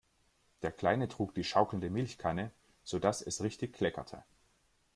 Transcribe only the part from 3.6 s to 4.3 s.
kleckerte.